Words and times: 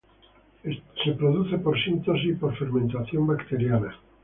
Es 0.63 0.77
producido 1.15 1.61
por 1.61 1.77
síntesis 1.79 2.25
y 2.25 2.33
por 2.33 2.57
fermentación 2.57 3.27
bacteriana. 3.27 3.95